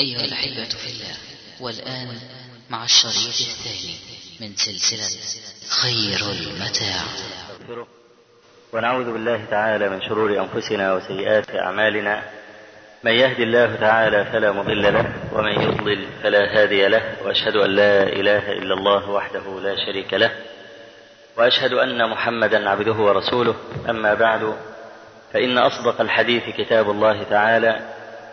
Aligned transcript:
أيها 0.00 0.24
الأحبة 0.24 0.68
في 0.68 0.90
الله 0.90 1.16
والآن 1.60 2.18
مع 2.70 2.84
الشريط 2.84 3.34
الثاني 3.48 3.94
من 4.40 4.56
سلسلة 4.56 5.20
خير 5.68 6.30
المتاع. 6.30 7.02
ونعوذ 8.72 9.12
بالله 9.12 9.44
تعالى 9.50 9.88
من 9.88 10.02
شرور 10.02 10.40
أنفسنا 10.40 10.94
وسيئات 10.94 11.50
أعمالنا. 11.50 12.22
من 13.04 13.12
يهدي 13.12 13.42
الله 13.42 13.74
تعالى 13.74 14.24
فلا 14.24 14.52
مضل 14.52 14.82
له 14.82 15.12
ومن 15.32 15.62
يضلل 15.62 16.06
فلا 16.22 16.62
هادي 16.62 16.88
له 16.88 17.16
وأشهد 17.24 17.56
أن 17.56 17.70
لا 17.70 18.02
إله 18.02 18.52
إلا 18.52 18.74
الله 18.74 19.10
وحده 19.10 19.60
لا 19.60 19.76
شريك 19.86 20.14
له 20.14 20.30
وأشهد 21.36 21.72
أن 21.72 22.10
محمدا 22.10 22.70
عبده 22.70 22.94
ورسوله. 22.94 23.54
أما 23.88 24.14
بعد 24.14 24.56
فإن 25.32 25.58
أصدق 25.58 26.00
الحديث 26.00 26.42
كتاب 26.56 26.90
الله 26.90 27.22
تعالى 27.22 27.97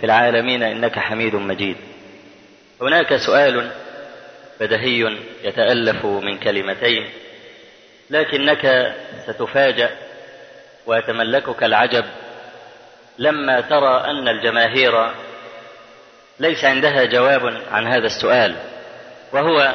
في 0.00 0.06
العالمين 0.06 0.62
إنك 0.62 0.98
حميد 0.98 1.34
مجيد. 1.34 1.76
هناك 2.80 3.16
سؤال 3.16 3.70
بدهي 4.60 5.18
يتألف 5.44 6.06
من 6.06 6.38
كلمتين 6.38 7.10
لكنك 8.10 8.94
ستفاجأ 9.26 9.90
ويتملكك 10.86 11.62
العجب 11.62 12.04
لما 13.18 13.60
ترى 13.60 14.04
أن 14.04 14.28
الجماهير 14.28 15.10
ليس 16.40 16.64
عندها 16.64 17.04
جواب 17.04 17.62
عن 17.70 17.86
هذا 17.86 18.06
السؤال 18.06 18.56
وهو 19.32 19.74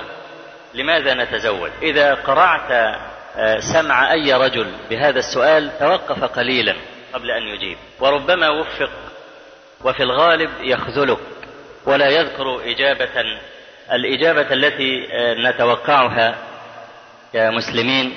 لماذا 0.73 1.14
نتزوج؟ 1.14 1.72
إذا 1.81 2.14
قرعت 2.14 2.95
سمع 3.73 4.14
أي 4.14 4.33
رجل 4.33 4.67
بهذا 4.89 5.20
السؤال 5.20 5.80
توقف 5.80 6.23
قليلا 6.23 6.75
قبل 7.14 7.31
أن 7.31 7.44
يجيب 7.44 7.77
وربما 7.99 8.49
وفق 8.49 8.89
وفي 9.83 10.03
الغالب 10.03 10.50
يخذلك 10.61 11.17
ولا 11.86 12.09
يذكر 12.09 12.72
إجابة 12.72 13.09
الإجابة 13.94 14.53
التي 14.53 15.08
نتوقعها 15.50 16.36
كمسلمين 17.33 18.16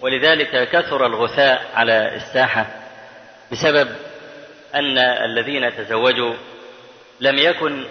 ولذلك 0.00 0.68
كثر 0.68 1.06
الغثاء 1.06 1.66
على 1.74 2.16
الساحة 2.16 2.66
بسبب 3.52 3.88
أن 4.74 4.98
الذين 4.98 5.76
تزوجوا 5.76 6.34
لم 7.20 7.38
يكن 7.38 7.84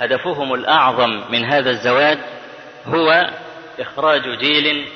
هدفهم 0.00 0.54
الأعظم 0.54 1.24
من 1.30 1.44
هذا 1.44 1.70
الزواج 1.70 2.18
هو 2.86 3.30
إخراج 3.80 4.22
جيل 4.40 4.88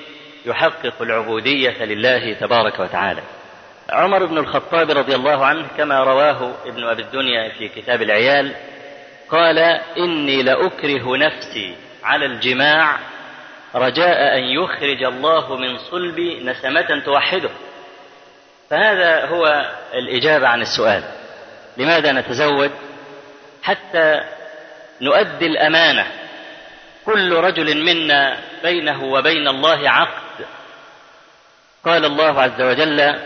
يحقق 0.46 1.02
العبودية 1.02 1.84
لله 1.84 2.32
تبارك 2.32 2.80
وتعالى. 2.80 3.22
عمر 3.92 4.26
بن 4.26 4.38
الخطاب 4.38 4.90
رضي 4.90 5.14
الله 5.14 5.46
عنه 5.46 5.66
كما 5.76 6.04
رواه 6.04 6.54
ابن 6.66 6.84
أبي 6.84 7.02
الدنيا 7.02 7.48
في 7.48 7.68
كتاب 7.68 8.02
العيال 8.02 8.54
قال 9.30 9.58
إني 9.98 10.42
لأكره 10.42 11.16
نفسي 11.16 11.76
على 12.04 12.26
الجماع 12.26 12.98
رجاء 13.74 14.38
أن 14.38 14.44
يخرج 14.44 15.02
الله 15.02 15.56
من 15.56 15.78
صلبي 15.78 16.44
نسمة 16.44 17.02
توحده. 17.04 17.50
فهذا 18.70 19.26
هو 19.26 19.70
الإجابة 19.94 20.48
عن 20.48 20.60
السؤال. 20.62 21.02
لماذا 21.76 22.12
نتزوج؟ 22.12 22.70
حتى 23.62 24.20
نؤدي 25.00 25.46
الأمانة 25.46 26.06
كل 27.06 27.32
رجل 27.32 27.84
منا 27.84 28.36
بينه 28.62 29.04
وبين 29.04 29.48
الله 29.48 29.90
عقد 29.90 30.46
قال 31.84 32.04
الله 32.04 32.42
عز 32.42 32.62
وجل 32.62 33.20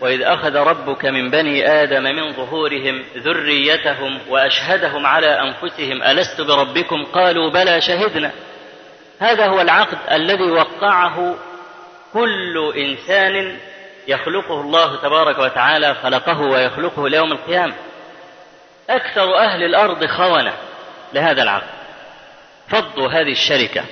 وإذ 0.00 0.22
أخذ 0.22 0.56
ربك 0.56 1.04
من 1.04 1.30
بني 1.30 1.82
آدم 1.82 2.02
من 2.02 2.32
ظهورهم 2.32 3.04
ذريتهم 3.16 4.20
وأشهدهم 4.28 5.06
على 5.06 5.40
أنفسهم 5.40 6.02
ألست 6.02 6.40
بربكم؟ 6.40 7.04
قالوا 7.04 7.50
بلى 7.50 7.80
شهدنا. 7.80 8.30
هذا 9.20 9.46
هو 9.46 9.60
العقد 9.60 9.98
الذي 10.12 10.50
وقعه 10.50 11.36
كل 12.12 12.72
إنسان 12.76 13.58
يخلقه 14.08 14.60
الله 14.60 14.96
تبارك 14.96 15.38
وتعالى 15.38 15.94
خلقه 15.94 16.40
ويخلقه 16.40 17.08
ليوم 17.08 17.32
القيامة. 17.32 17.74
أكثر 18.90 19.36
أهل 19.36 19.62
الأرض 19.62 20.06
خونة 20.06 20.52
لهذا 21.12 21.42
العقد. 21.42 21.68
فضوا 22.68 23.08
هذه 23.08 23.32
الشركة 23.32 23.84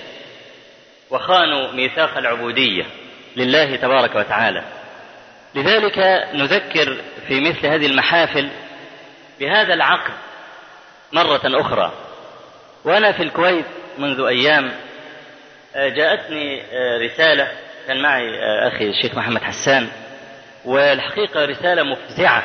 وخانوا 1.10 1.72
ميثاق 1.72 2.18
العبودية 2.18 2.84
لله 3.36 3.76
تبارك 3.76 4.14
وتعالى. 4.14 4.79
لذلك 5.54 5.98
نذكر 6.34 6.96
في 7.28 7.40
مثل 7.40 7.66
هذه 7.66 7.86
المحافل 7.86 8.48
بهذا 9.40 9.74
العقد 9.74 10.12
مرة 11.12 11.40
أخرى. 11.44 11.92
وأنا 12.84 13.12
في 13.12 13.22
الكويت 13.22 13.64
منذ 13.98 14.20
أيام 14.20 14.72
جاءتني 15.76 16.62
رسالة 17.06 17.52
كان 17.86 18.02
معي 18.02 18.30
أخي 18.68 18.88
الشيخ 18.88 19.14
محمد 19.14 19.42
حسان 19.42 19.88
والحقيقة 20.64 21.44
رسالة 21.44 21.82
مفزعة 21.82 22.42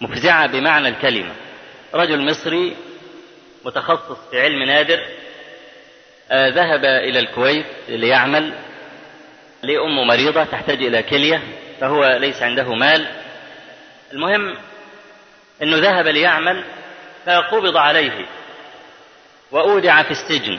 مفزعة 0.00 0.46
بمعنى 0.46 0.88
الكلمة. 0.88 1.34
رجل 1.94 2.24
مصري 2.30 2.76
متخصص 3.64 4.30
في 4.30 4.40
علم 4.40 4.62
نادر 4.62 5.04
آه 6.30 6.48
ذهب 6.48 6.84
إلى 6.84 7.18
الكويت 7.18 7.66
ليعمل 7.88 8.52
لأم 9.62 10.06
مريضة 10.06 10.44
تحتاج 10.44 10.82
إلى 10.82 11.02
كلية. 11.02 11.42
فهو 11.80 12.16
ليس 12.20 12.42
عنده 12.42 12.74
مال. 12.74 13.06
المهم 14.12 14.56
أنه 15.62 15.76
ذهب 15.76 16.06
ليعمل 16.06 16.64
فقبض 17.26 17.76
عليه 17.76 18.26
وأودع 19.50 20.02
في 20.02 20.10
السجن. 20.10 20.58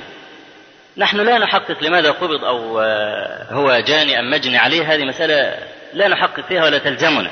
نحن 0.97 1.17
لا 1.17 1.37
نحقق 1.37 1.83
لماذا 1.83 2.11
قبض 2.11 2.43
أو 2.43 2.79
آه 2.79 3.53
هو 3.53 3.79
جاني 3.87 4.19
أم 4.19 4.31
مجني 4.31 4.57
عليه. 4.57 4.93
هذه 4.93 5.03
مسألة 5.03 5.57
لا 5.93 6.07
نحقق 6.07 6.47
فيها 6.47 6.63
ولا 6.63 6.77
تلزمنا. 6.77 7.31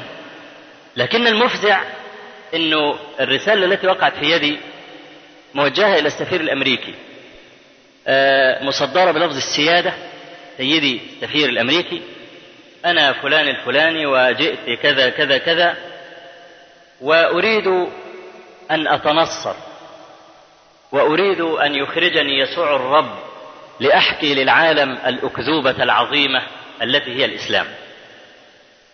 لكن 0.96 1.28
المفزع 1.28 1.81
أنه 2.54 3.00
الرسالة 3.19 3.66
التي 3.66 3.88
وقعت 3.88 4.14
في 4.14 4.31
يدي 4.31 4.58
موجهة 5.54 6.00
إلى 6.00 6.08
السفير 6.08 6.42
الأمريكي 6.42 6.94
مصدرة 8.62 9.12
بلفظ 9.12 9.36
السيادة 9.36 9.94
سيدي 10.58 11.02
السفير 11.16 11.50
الأمريكي. 11.50 12.02
أنا 12.85 13.13
فلان 13.13 13.47
الفلاني 13.47 14.05
وجئت 14.05 14.79
كذا 14.81 15.09
كذا 15.09 15.38
كذا 15.38 15.77
وأريد 17.01 17.67
أن 18.71 18.88
أتنصر 18.88 19.55
وأريد 20.91 21.41
أن 21.41 21.75
يخرجني 21.75 22.39
يسوع 22.39 22.75
الرب 22.75 23.19
لأحكي 23.79 24.35
للعالم 24.35 24.91
الأكذوبة 24.91 25.83
العظيمة 25.83 26.41
التي 26.81 27.15
هي 27.15 27.25
الإسلام. 27.25 27.67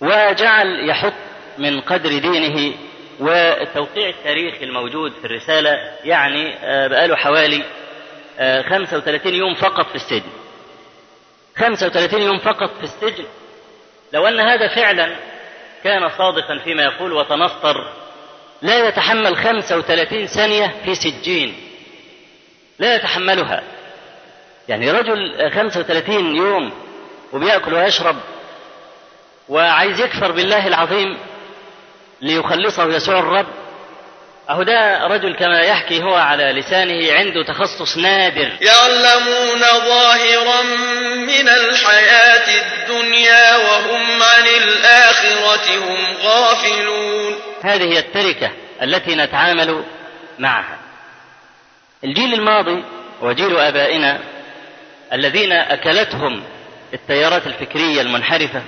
وجعل 0.01 0.89
يحط 0.89 1.13
من 1.57 1.81
قدر 1.81 2.09
دينه 2.09 2.73
والتوقيع 3.19 4.09
التاريخي 4.09 4.65
الموجود 4.65 5.11
في 5.13 5.25
الرسالة 5.25 5.71
يعني 6.03 6.55
بقاله 6.89 7.15
حوالي 7.15 7.63
35 8.69 9.33
يوم 9.33 9.55
فقط 9.55 9.89
في 9.89 9.95
السجن. 9.95 10.31
35 11.57 12.21
يوم 12.21 12.39
فقط 12.39 12.71
في 12.77 12.83
السجن 12.83 13.25
لو 14.13 14.27
أن 14.27 14.39
هذا 14.39 14.67
فعلا 14.75 15.15
كان 15.83 16.09
صادقا 16.09 16.59
فيما 16.63 16.83
يقول 16.83 17.13
وتنصر 17.13 17.87
لا 18.61 18.87
يتحمل 18.87 19.35
35 19.35 20.25
ثانية 20.25 20.75
في 20.85 20.95
سجين. 20.95 21.55
لا 22.79 22.95
يتحملها. 22.95 23.63
يعني 24.69 24.91
رجل 24.91 25.51
35 25.51 26.35
يوم 26.35 26.73
وبيأكل 27.33 27.73
ويشرب 27.73 28.15
وعايز 29.49 29.99
يكفر 29.99 30.31
بالله 30.31 30.67
العظيم 30.67 31.17
ليخلصه 32.21 32.85
يسوع 32.85 33.19
الرب 33.19 33.47
أهو 34.49 34.63
ده 34.63 35.07
رجل 35.07 35.35
كما 35.35 35.59
يحكي 35.59 36.03
هو 36.03 36.15
على 36.15 36.43
لسانه 36.43 37.13
عنده 37.13 37.43
تخصص 37.43 37.97
نادر. 37.97 38.51
يعلمون 38.61 39.61
ظاهرا 39.61 40.61
من 41.17 41.49
الحياة 41.49 42.61
الدنيا 42.61 43.57
وهم 43.57 44.23
عن 44.23 44.47
الآخرة 44.63 45.77
هم 45.77 45.97
غافلون. 46.23 47.35
هذه 47.63 47.93
هي 47.93 47.99
التركة 47.99 48.51
التي 48.81 49.15
نتعامل 49.15 49.83
معها. 50.39 50.77
الجيل 52.03 52.33
الماضي 52.33 52.83
وجيل 53.21 53.57
آبائنا 53.57 54.19
الذين 55.13 55.51
أكلتهم 55.51 56.43
التيارات 56.93 57.47
الفكرية 57.47 58.01
المنحرفة. 58.01 58.61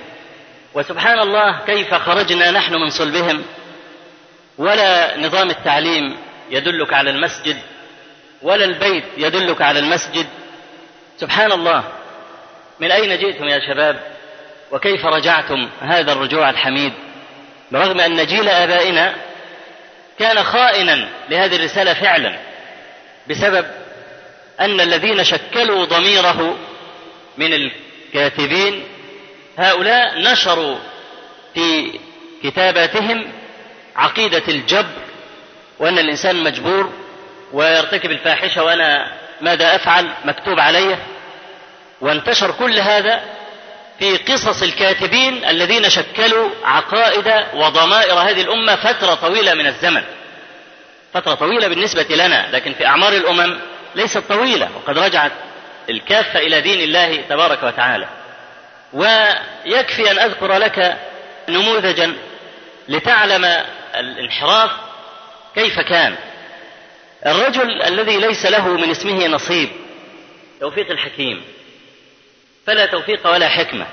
وسبحان 0.74 1.18
الله 1.18 1.64
كيف 1.66 1.94
خرجنا 1.94 2.50
نحن 2.50 2.74
من 2.74 2.90
صلبهم. 2.90 3.44
ولا 4.58 5.16
نظام 5.18 5.50
التعليم 5.50 6.16
يدلك 6.50 6.92
على 6.92 7.10
المسجد 7.10 7.56
ولا 8.42 8.64
البيت 8.64 9.04
يدلك 9.16 9.62
على 9.62 9.78
المسجد. 9.78 10.26
سبحان 11.18 11.52
الله. 11.52 11.84
من 12.80 12.90
أين 12.90 13.18
جئتم 13.18 13.44
يا 13.44 13.58
شباب؟ 13.58 14.00
وكيف 14.72 15.06
رجعتم 15.06 15.68
هذا 15.80 16.12
الرجوع 16.12 16.50
الحميد؟ 16.50 16.92
برغم 17.72 18.00
أن 18.00 18.26
جيل 18.26 18.48
آبائنا 18.48 19.14
كان 20.18 20.44
خائنا 20.44 21.08
لهذه 21.30 21.56
الرسالة 21.56 21.94
فعلا 21.94 22.38
بسبب 23.30 23.66
أن 24.60 24.80
الذين 24.80 25.24
شكلوا 25.24 25.84
ضميره 25.84 26.56
من 27.38 27.52
الكاتبين 27.52 28.84
هؤلاء 29.58 30.20
نشروا 30.20 30.76
في 31.54 31.98
كتاباتهم 32.42 33.32
عقيدة 33.96 34.42
الجبر 34.48 35.02
وأن 35.78 35.98
الإنسان 35.98 36.36
مجبور 36.36 36.92
ويرتكب 37.52 38.10
الفاحشة 38.10 38.64
وأنا 38.64 39.12
ماذا 39.40 39.76
أفعل؟ 39.76 40.10
مكتوب 40.24 40.60
علي. 40.60 40.96
وانتشر 42.00 42.50
كل 42.50 42.78
هذا 42.78 43.22
في 43.98 44.16
قصص 44.16 44.62
الكاتبين 44.62 45.44
الذين 45.44 45.90
شكلوا 45.90 46.50
عقائد 46.64 47.32
وضمائر 47.54 48.14
هذه 48.14 48.40
الأمة 48.42 48.76
فترة 48.76 49.14
طويلة 49.14 49.54
من 49.54 49.66
الزمن. 49.66 50.02
فترة 51.14 51.34
طويلة 51.34 51.68
بالنسبة 51.68 52.06
لنا 52.10 52.48
لكن 52.52 52.74
في 52.74 52.86
أعمار 52.86 53.12
الأمم 53.12 53.58
ليست 53.94 54.18
طويلة 54.18 54.68
وقد 54.76 54.98
رجعت 54.98 55.32
الكافة 55.90 56.38
إلى 56.38 56.60
دين 56.60 56.80
الله 56.80 57.16
تبارك 57.28 57.62
وتعالى. 57.62 58.08
ويكفي 58.92 60.10
أن 60.10 60.18
أذكر 60.18 60.58
لك 60.58 60.96
نموذجا 61.48 62.12
لتعلم 62.88 63.64
الانحراف 64.00 64.70
كيف 65.54 65.80
كان؟ 65.80 66.16
الرجل 67.26 67.82
الذي 67.82 68.16
ليس 68.16 68.46
له 68.46 68.68
من 68.68 68.90
اسمه 68.90 69.26
نصيب 69.26 69.68
توفيق 70.60 70.90
الحكيم 70.90 71.44
فلا 72.66 72.86
توفيق 72.86 73.26
ولا 73.26 73.48
حكمة. 73.48 73.86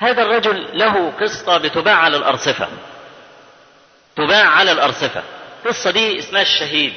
هذا 0.00 0.22
الرجل 0.22 0.78
له 0.78 1.10
قصة 1.10 1.58
بتباع 1.58 1.94
على 1.94 2.16
الأرصفة. 2.16 2.68
تباع 4.16 4.46
على 4.46 4.72
الأرصفة. 4.72 5.22
القصة 5.64 5.90
دي 5.90 6.18
اسمها 6.18 6.42
الشهيد. 6.42 6.92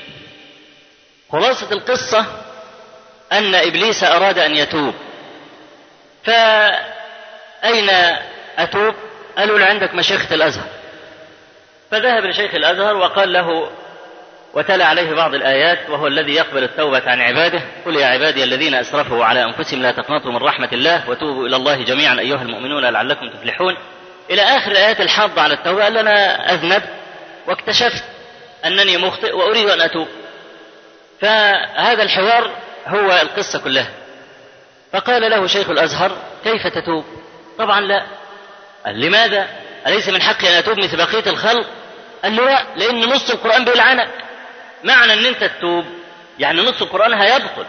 خلاصة 1.31 1.71
القصة 1.71 2.25
أن 3.31 3.55
إبليس 3.55 4.03
أراد 4.03 4.39
أن 4.39 4.57
يتوب. 4.57 4.93
فأين 6.23 7.89
أتوب؟ 8.57 8.95
قالوا 9.37 9.59
له 9.59 9.65
عندك 9.65 9.93
مشيخة 9.93 10.35
الأزهر. 10.35 10.67
فذهب 11.91 12.25
لشيخ 12.25 12.55
الأزهر 12.55 12.95
وقال 12.95 13.33
له 13.33 13.69
وتلا 14.53 14.85
عليه 14.85 15.13
بعض 15.13 15.33
الآيات 15.33 15.89
وهو 15.89 16.07
الذي 16.07 16.33
يقبل 16.33 16.63
التوبة 16.63 17.01
عن 17.05 17.21
عباده 17.21 17.61
قل 17.85 17.95
يا 17.95 18.05
عبادي 18.05 18.43
الذين 18.43 18.75
أسرفوا 18.75 19.25
على 19.25 19.43
أنفسهم 19.43 19.81
لا 19.81 19.91
تقنطوا 19.91 20.31
من 20.31 20.37
رحمة 20.37 20.69
الله 20.73 21.09
وتوبوا 21.09 21.47
إلى 21.47 21.55
الله 21.55 21.83
جميعا 21.83 22.19
أيها 22.19 22.41
المؤمنون 22.41 22.85
لعلكم 22.85 23.29
تفلحون. 23.29 23.77
إلى 24.29 24.41
آخر 24.41 24.71
الآيات 24.71 25.01
الحاضة 25.01 25.41
على 25.41 25.53
التوبة 25.53 25.83
قال 25.83 25.97
أنا 25.97 26.53
أذنب 26.53 26.83
واكتشفت 27.47 28.03
أنني 28.65 28.97
مخطئ 28.97 29.35
وأريد 29.35 29.69
أن 29.69 29.81
أتوب. 29.81 30.07
فهذا 31.21 32.03
الحوار 32.03 32.51
هو 32.87 33.11
القصة 33.21 33.59
كلها. 33.59 33.89
فقال 34.93 35.29
له 35.29 35.47
شيخ 35.47 35.69
الأزهر 35.69 36.11
كيف 36.43 36.67
تتوب؟ 36.67 37.05
طبعا 37.57 37.81
لا. 37.81 38.03
قال 38.85 38.99
لماذا؟ 39.01 39.47
أليس 39.87 40.09
من 40.09 40.21
حقي 40.21 40.49
أن 40.49 40.53
أتوب 40.53 40.79
مثل 40.79 40.97
بقية 40.97 41.29
الخلق؟ 41.31 41.65
قال 42.23 42.35
له 42.35 42.45
لا 42.45 42.65
لأن 42.75 42.99
نص 43.09 43.29
القرآن 43.29 43.65
بيلعنك 43.65 44.09
معنى 44.83 45.13
أن 45.13 45.25
أنت 45.25 45.43
تتوب 45.43 45.85
يعني 46.39 46.61
نص 46.61 46.81
القرآن 46.81 47.13
هيبطل. 47.13 47.65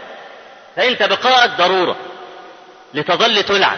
فأنت 0.75 1.03
بقاءك 1.03 1.49
ضرورة 1.57 1.95
لتظل 2.93 3.43
تلعن. 3.43 3.77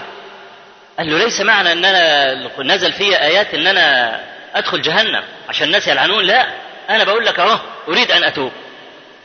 قال 0.98 1.12
له 1.12 1.18
ليس 1.18 1.42
معنى 1.42 1.72
أن 1.72 1.86
أنا 1.86 2.34
نزل 2.64 2.94
في 2.94 3.22
آيات 3.22 3.54
أن 3.54 3.68
أنا 3.68 4.20
أدخل 4.54 4.82
جهنم 4.82 5.24
عشان 5.50 5.68
الناس 5.68 5.88
يلعنون 5.88 6.24
لا. 6.24 6.48
أنا 6.90 7.04
بقول 7.04 7.26
لك 7.26 7.40
أهو 7.40 7.60
أريد 7.88 8.12
أن 8.12 8.24
أتوب. 8.24 8.52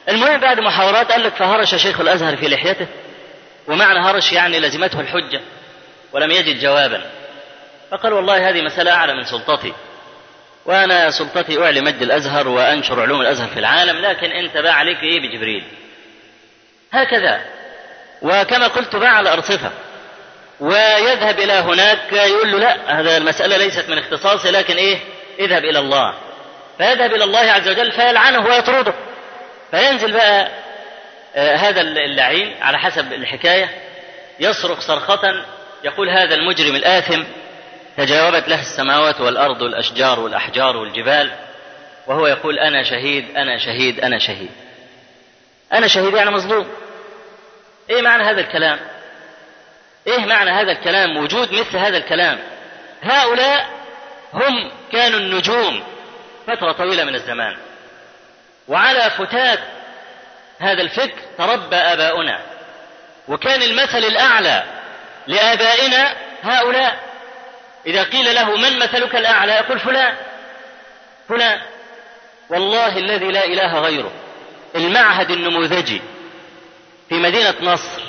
المهم 0.09 0.41
بعد 0.41 0.61
محاورات 0.61 1.13
قال 1.13 1.23
لك 1.23 1.35
فهرش 1.35 1.75
شيخ 1.75 2.01
الأزهر 2.01 2.37
في 2.37 2.49
لحيته. 2.49 2.87
ومعنى 3.69 3.99
هرش 4.01 4.33
يعني 4.33 4.61
لزمته 4.61 5.01
الحجة 5.01 5.41
ولم 6.13 6.31
يجد 6.31 6.61
جوابا. 6.61 7.11
فقال 7.91 8.13
والله 8.13 8.49
هذه 8.51 8.63
مسألة 8.63 8.93
أعلى 8.93 9.15
من 9.15 9.25
سلطتي. 9.25 9.73
وأنا 10.67 11.11
سلطتي 11.11 11.65
أعلي 11.65 11.81
مجد 11.81 12.03
الأزهر 12.03 12.49
وأنشر 12.49 13.01
علوم 13.01 13.21
الأزهر 13.21 13.49
في 13.49 13.59
العالم 13.59 13.99
لكن 13.99 14.31
أنت 14.31 14.57
بقى 14.57 14.73
عليك 14.79 15.03
إيه 15.03 15.21
بجبريل؟ 15.21 15.65
هكذا. 16.93 17.41
وكما 18.23 18.67
قلت 18.67 18.97
باع 18.97 19.11
على 19.11 19.33
أرصفة. 19.33 19.71
ويذهب 20.61 21.39
إلى 21.39 21.53
هناك 21.53 22.13
يقول 22.13 22.53
له 22.53 22.59
لا 22.59 23.01
هذا 23.01 23.17
المسألة 23.17 23.57
ليست 23.57 23.89
من 23.89 23.99
اختصاصي 23.99 24.51
لكن 24.51 24.77
إيه؟ 24.77 24.99
اذهب 25.39 25.65
إلى 25.65 25.79
الله. 25.79 26.15
فيذهب 26.79 27.15
إلى 27.15 27.25
الله 27.25 27.39
عز 27.53 27.69
وجل 27.69 27.93
فيلعنه 27.93 28.47
ويطرده. 28.47 28.95
فينزل 29.71 30.13
بقى 30.13 30.49
آه 31.37 31.57
هذا 31.57 31.81
اللعين 31.81 32.57
على 32.63 32.79
حسب 32.79 33.13
الحكاية 33.13 33.71
يصرخ 34.41 34.81
صرخة 34.81 35.45
يقول 35.85 36.09
هذا 36.11 36.35
المجرم 36.35 36.77
الآثم. 36.77 37.25
تجاوبت 37.97 38.49
له 38.49 38.61
السماوات 38.61 39.21
والأرض 39.21 39.63
والأشجار 39.63 40.21
والأحجار 40.21 40.77
والجبال 40.77 41.33
وهو 42.07 42.27
يقول 42.27 42.59
أنا 42.59 42.83
شهيد 42.83 43.37
أنا 43.37 43.59
شهيد 43.59 44.01
أنا 44.01 44.19
شهيد. 44.19 44.51
أنا 45.73 45.87
شهيد 45.87 46.15
يعني 46.15 46.31
مظلوم. 46.31 46.69
إيه 47.91 48.03
معنى 48.03 48.23
هذا 48.23 48.41
الكلام؟ 48.41 48.79
إيه 50.07 50.27
معنى 50.27 50.51
هذا 50.51 50.73
الكلام؟ 50.73 51.17
وجود 51.17 51.53
مثل 51.53 51.77
هذا 51.77 51.97
الكلام. 51.97 52.39
هؤلاء 53.03 53.67
هم 54.35 54.71
كانوا 54.93 55.19
النجوم 55.19 55.85
فترة 56.47 56.73
طويلة 56.73 57.05
من 57.05 57.15
الزمان. 57.15 57.57
وعلى 58.69 59.11
فتات 59.11 59.59
هذا 60.59 60.83
الفكر 60.83 61.19
تربى 61.39 61.77
آباؤنا. 61.77 62.41
وكان 63.29 63.63
المثل 63.63 63.99
الأعلى 63.99 64.65
لآبائنا 65.27 66.15
هؤلاء. 66.43 67.06
إذا 67.87 68.03
قيل 68.03 68.35
له 68.35 68.57
من 68.57 68.79
مثلك 68.79 69.17
الأعلى 69.17 69.53
يقول 69.53 69.81
فلان. 69.81 70.15
فلان. 71.29 71.61
والله 72.51 72.99
الذي 72.99 73.27
لا 73.27 73.45
إله 73.45 73.81
غيره. 73.81 74.13
المعهد 74.77 75.31
النموذجي 75.31 76.03
في 77.09 77.15
مدينة 77.15 77.55
نصر 77.61 78.03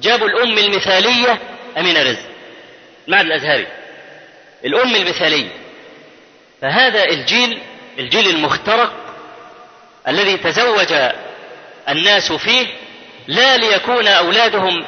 جابوا 0.00 0.28
الأم 0.28 0.58
المثالية 0.58 1.38
أمينة 1.78 2.02
رزق. 2.02 2.28
المعهد 3.08 3.26
الأزهري. 3.26 3.66
الأم 4.64 4.94
المثالية. 4.94 5.50
فهذا 6.60 7.04
الجيل 7.04 7.62
الجيل 7.98 8.30
المخترق 8.30 8.92
الذي 10.08 10.36
تزوج 10.36 10.92
الناس 11.88 12.32
فيه 12.32 12.66
لا 13.28 13.56
ليكون 13.56 14.06
أولادهم 14.06 14.84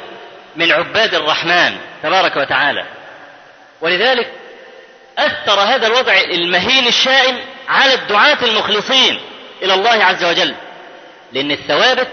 من 0.55 0.71
عباد 0.71 1.13
الرحمن 1.13 1.77
تبارك 2.03 2.35
وتعالى. 2.37 2.96
ولذلك 3.81 4.31
أثر 5.17 5.59
هذا 5.59 5.87
الوضع 5.87 6.13
المهين 6.13 6.87
الشائن 6.87 7.39
على 7.69 7.93
الدعاة 7.93 8.37
المخلصين 8.43 9.19
إلى 9.61 9.73
الله 9.73 10.03
عز 10.03 10.23
وجل 10.23 10.55
لأن 11.33 11.51
الثوابت 11.51 12.07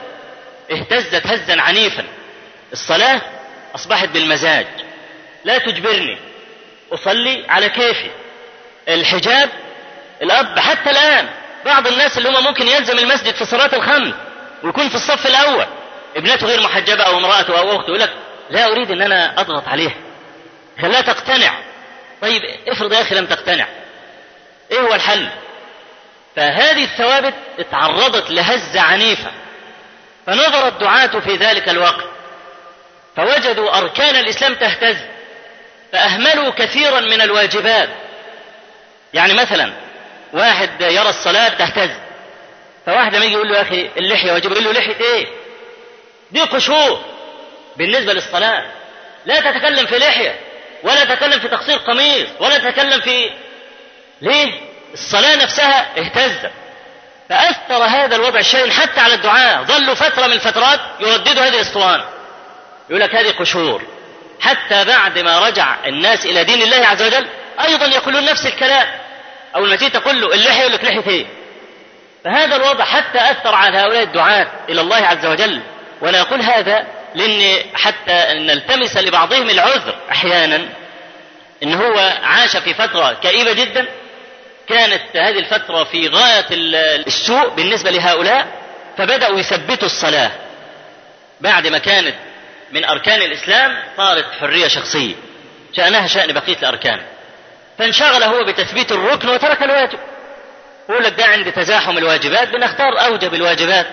اهتزت 0.73 1.27
هزا 1.27 1.61
عنيفا. 1.61 2.05
الصلاة 2.73 3.21
أصبحت 3.75 4.09
بالمزاج. 4.09 4.67
لا 5.45 5.59
تجبرني 5.59 6.19
أصلي 6.93 7.45
على 7.49 7.69
كيفي. 7.69 8.11
الحجاب 8.89 9.51
الأب 10.23 10.59
حتى 10.59 10.91
الآن 10.91 11.29
بعض 11.65 11.87
الناس 11.87 12.19
اللي 12.19 12.29
هم 12.29 12.45
ممكن 12.45 12.69
يلزم 12.69 12.99
المسجد 12.99 13.35
في 13.35 13.45
صلاة 13.45 13.71
الخمس 13.77 14.15
ويكون 14.63 14.89
في 14.89 14.95
الصف 14.95 15.27
الأول 15.27 15.67
ابنته 16.17 16.47
غير 16.47 16.61
محجبة 16.61 17.03
أو 17.03 17.19
امرأته 17.19 17.59
أو 17.59 17.77
أخته 17.77 17.89
يقول 17.89 18.01
لك 18.01 18.11
لا 18.51 18.67
أريد 18.73 18.91
أن 18.91 19.03
أنا 19.03 19.41
أضغط 19.41 19.69
عليها. 19.69 19.95
خلاها 20.83 21.01
تقتنع. 21.01 21.59
طيب 22.23 22.43
افرض 22.69 22.93
يا 22.93 23.01
أخي 23.01 23.15
لم 23.15 23.27
تقتنع. 23.27 23.69
إيه 24.71 24.81
هو 24.81 24.95
الحل؟ 24.95 25.29
فهذه 26.37 26.85
الثوابت 26.85 27.35
اتعرضت 27.59 28.31
لهزة 28.31 28.81
عنيفة. 28.81 29.31
فنظر 30.27 30.69
الدعاة 30.69 31.21
في 31.21 31.37
ذلك 31.37 31.69
الوقت. 31.69 32.05
فوجدوا 33.17 33.79
أركان 33.79 34.17
الإسلام 34.17 34.55
تهتز. 34.55 34.97
فأهملوا 35.93 36.51
كثيرا 36.51 37.01
من 37.01 37.21
الواجبات. 37.21 37.89
يعني 39.15 39.35
مثلا 39.35 39.73
واحد 40.33 40.81
يرى 40.81 41.09
الصلاة 41.09 41.49
تهتز. 41.49 41.91
فواحد 42.87 43.15
لما 43.15 43.25
يجي 43.25 43.35
يقول 43.35 43.49
له 43.49 43.57
يا 43.57 43.63
أخي 43.63 43.91
اللحية 43.97 44.33
واجب 44.33 44.53
يقول 44.53 44.65
له 44.65 44.73
لحية 44.73 45.01
إيه؟ 45.01 45.27
دي 46.31 46.41
قشور. 46.41 47.01
بالنسبة 47.77 48.13
للصلاة. 48.13 48.67
لا 49.27 49.41
تتكلم 49.41 49.87
في 49.87 49.99
لحية. 49.99 50.41
ولا 50.85 51.05
تتكلم 51.05 51.41
في 51.41 51.49
تقصير 51.49 51.77
قميص 51.77 52.29
ولا 52.41 52.59
تتكلم 52.59 53.01
في 53.01 53.31
ليه؟ 54.21 54.53
الصلاة 54.95 55.37
نفسها 55.37 55.87
اهتزت 55.99 56.51
فاثر 57.29 57.85
هذا 57.85 58.17
الوضع 58.17 58.39
الشين 58.39 58.73
حتى 58.73 59.01
على 59.01 59.15
الدعاء. 59.15 59.63
ظلوا 59.65 59.95
فترة 59.95 60.27
من 60.27 60.33
الفترات 60.33 60.81
يرددوا 61.01 61.43
هذه 61.43 61.55
الأسطوانة. 61.55 62.05
يقول 62.91 63.01
لك 63.01 63.15
هذه 63.15 63.31
قشور. 63.31 63.83
حتى 64.41 64.85
بعد 64.85 65.19
ما 65.19 65.49
رجع 65.49 65.77
الناس 65.87 66.27
إلى 66.27 66.45
دين 66.45 66.63
الله 66.63 66.87
عز 66.87 67.03
وجل 67.03 67.27
أيضا 67.61 67.87
يقولون 67.87 68.25
نفس 68.25 68.47
الكلام. 68.47 68.87
ما 69.57 69.77
تيجي 69.77 69.91
تقول 69.91 70.21
له 70.21 70.35
اللحية 70.35 70.61
يقول 70.61 70.73
لك 70.73 70.85
لحية 70.85 71.09
إيه؟ 71.09 71.27
فهذا 72.25 72.57
الوضع 72.57 72.85
حتى 72.85 73.19
أثر 73.19 73.55
على 73.55 73.79
هؤلاء 73.79 74.03
الدعاة 74.03 74.47
إلى 74.69 74.81
الله 74.81 74.97
عز 74.97 75.27
وجل. 75.27 75.61
وأنا 76.01 76.21
أقول 76.21 76.41
هذا 76.41 76.87
لأن 77.15 77.63
حتى 77.75 78.27
نلتمس 78.35 78.97
لبعضهم 78.97 79.51
العذر 79.51 79.95
أحيانا 80.11 80.69
إن 81.63 81.75
هو 81.75 82.13
عاش 82.23 82.57
في 82.57 82.75
فترة 82.75 83.13
كئيبة 83.13 83.53
جدا. 83.53 83.87
كانت 84.69 85.03
هذه 85.17 85.39
الفترة 85.39 85.85
في 85.85 86.09
غاية 86.09 86.47
السوء 87.07 87.49
بالنسبة 87.49 87.91
لهؤلاء 87.91 88.47
فبدأوا 88.99 89.39
يثبتوا 89.39 89.87
الصلاة. 89.87 90.31
بعد 91.41 91.67
ما 91.67 91.79
كانت 91.79 92.15
من 92.73 92.85
أركان 92.85 93.23
الإسلام 93.23 93.83
صارت 93.97 94.25
حرية 94.41 94.69
شخصية 94.69 95.15
شأنها 95.77 96.07
شأن 96.07 96.33
بقية 96.33 96.59
الأركان. 96.59 97.01
فانشغل 97.79 98.23
هو 98.23 98.45
بتثبيت 98.45 98.93
الركن 98.93 99.29
وترك 99.29 99.63
الواجب. 99.63 99.99
يقول 100.89 101.05
لك 101.05 101.13
ده 101.13 101.25
عند 101.25 101.53
تزاحم 101.53 101.99
الواجبات 101.99 102.49
بنختار 102.49 103.07
أوجب 103.07 103.35
الواجبات. 103.35 103.87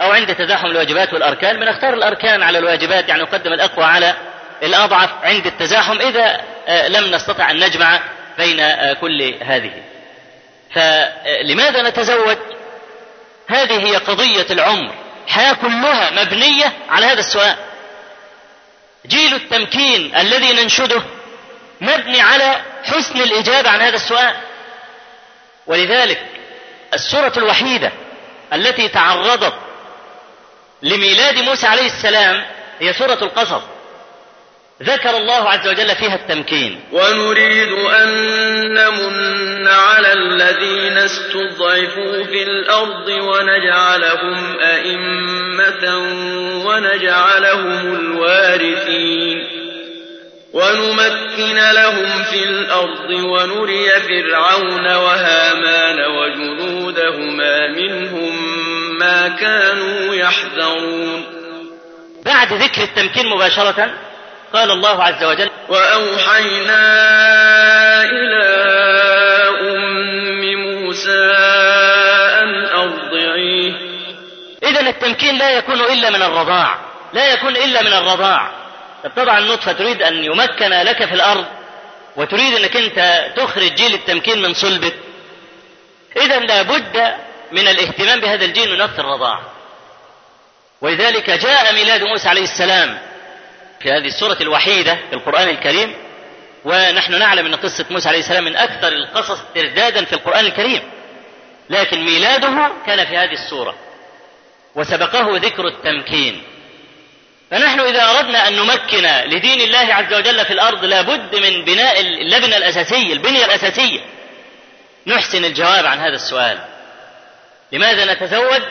أو 0.00 0.10
عند 0.12 0.34
تزاحم 0.34 0.66
الواجبات 0.66 1.12
والأركان 1.12 1.60
بنختار 1.60 1.94
الأركان 1.94 2.42
على 2.42 2.58
الواجبات 2.58 3.08
يعني 3.08 3.22
نقدم 3.22 3.52
الأقوى 3.52 3.84
على 3.84 4.14
الأضعف 4.62 5.10
عند 5.22 5.46
التزاحم 5.46 5.98
إذا 6.00 6.40
لم 6.88 7.14
نستطع 7.14 7.50
أن 7.50 7.64
نجمع 7.64 8.00
بين 8.38 8.92
كل 9.00 9.34
هذه. 9.42 9.72
فلماذا 10.74 11.82
نتزوج؟ 11.82 12.36
هذه 13.48 13.86
هي 13.86 13.96
قضية 13.96 14.46
العمر. 14.50 14.94
الحياة 15.26 15.52
كلها 15.52 16.10
مبنية 16.10 16.72
على 16.90 17.06
هذا 17.06 17.20
السؤال. 17.20 17.56
جيل 19.06 19.34
التمكين 19.34 20.16
الذي 20.16 20.52
ننشده 20.52 21.02
مبني 21.80 22.20
على 22.20 22.60
حسن 22.84 23.20
الإجابة 23.20 23.70
عن 23.70 23.80
هذا 23.80 23.96
السؤال. 23.96 24.34
ولذلك 25.66 26.22
السورة 26.94 27.32
الوحيدة 27.36 27.92
التي 28.52 28.88
تعرضت 28.88 29.54
لميلاد 30.82 31.38
موسى 31.38 31.66
عليه 31.66 31.86
السلام 31.86 32.44
هي 32.80 32.92
سورة 32.92 33.18
القصص 33.22 33.62
ذكر 34.82 35.16
الله 35.16 35.50
عز 35.50 35.68
وجل 35.68 35.96
فيها 35.96 36.14
التمكين. 36.14 36.80
ونريد 36.92 37.72
أن 37.72 38.08
نمن 38.74 39.68
على 39.68 40.12
الذين 40.12 40.98
استضعفوا 40.98 42.24
في 42.24 42.42
الأرض 42.42 43.08
ونجعلهم 43.08 44.58
أئمة 44.60 45.98
ونجعلهم 46.66 47.94
الوارثين. 47.94 49.56
ونمكن 50.52 51.56
لهم 51.72 52.22
في 52.30 52.44
الأرض 52.44 53.10
ونري 53.10 53.90
فرعون 54.00 54.86
وهامان 54.86 55.98
وجنودهما 56.16 57.68
منهم 57.68 58.35
ما 59.06 59.28
كانوا 59.28 60.14
يحذرون. 60.14 61.24
بعد 62.24 62.52
ذكر 62.52 62.82
التمكين 62.82 63.26
مباشرة 63.26 63.90
قال 64.52 64.70
الله 64.70 65.02
عز 65.02 65.24
وجل 65.24 65.50
وأوحينا 65.68 66.82
إلى 68.02 68.46
أم 69.60 70.54
موسى 70.54 71.32
أن 72.42 72.64
أرضعيه. 72.64 73.72
إذا 74.62 74.80
التمكين 74.80 75.38
لا 75.38 75.50
يكون 75.50 75.80
إلا 75.80 76.10
من 76.10 76.22
الرضاع 76.22 76.78
لا 77.12 77.32
يكون 77.32 77.56
إلا 77.56 77.82
من 77.82 77.92
الرضاع. 77.92 78.50
طب 79.04 79.10
طبعا 79.16 79.38
النطفة 79.38 79.72
تريد 79.72 80.02
أن 80.02 80.24
يمكن 80.24 80.70
لك 80.70 81.04
في 81.04 81.14
الأرض 81.14 81.46
وتريد 82.16 82.54
أنك 82.54 82.76
أنت 82.76 83.26
تخرج 83.36 83.74
جيل 83.74 83.94
التمكين 83.94 84.42
من 84.42 84.54
صلبك. 84.54 84.94
إذا 86.16 86.38
لابد 86.38 87.14
من 87.52 87.68
الاهتمام 87.68 88.20
بهذا 88.20 88.44
الجيل 88.44 88.72
من 88.72 88.80
وقت 88.80 88.98
الرضاع 88.98 89.40
ولذلك 90.80 91.30
جاء 91.30 91.74
ميلاد 91.74 92.02
موسى 92.02 92.28
عليه 92.28 92.42
السلام 92.42 92.98
في 93.80 93.90
هذه 93.92 94.06
السورة 94.06 94.36
الوحيدة 94.40 94.94
في 94.94 95.12
القرآن 95.12 95.48
الكريم 95.48 95.94
ونحن 96.64 97.18
نعلم 97.18 97.46
أن 97.46 97.54
قصة 97.54 97.86
موسى 97.90 98.08
عليه 98.08 98.18
السلام 98.18 98.44
من 98.44 98.56
أكثر 98.56 98.88
القصص 98.88 99.38
تردادا 99.54 100.04
في 100.04 100.12
القرآن 100.12 100.46
الكريم 100.46 100.82
لكن 101.70 102.04
ميلاده 102.04 102.72
كان 102.86 103.06
في 103.06 103.16
هذه 103.16 103.32
السورة 103.32 103.74
وسبقه 104.74 105.36
ذكر 105.36 105.66
التمكين. 105.66 106.42
فنحن 107.50 107.80
إذا 107.80 108.10
أردنا 108.10 108.48
أن 108.48 108.56
نمكن 108.56 109.02
لدين 109.26 109.60
الله 109.60 109.94
عز 109.94 110.14
وجل 110.14 110.44
في 110.44 110.52
الأرض 110.52 110.84
لابد 110.84 111.36
من 111.36 111.64
بناء 111.64 112.00
اللبنة 112.00 112.56
الأساسية 112.56 113.12
البنية 113.12 113.44
الأساسية. 113.44 114.00
نحسن 115.06 115.44
الجواب 115.44 115.86
عن 115.86 115.98
هذا 115.98 116.14
السؤال. 116.14 116.58
لماذا 117.72 118.12
نتزوج؟ 118.12 118.62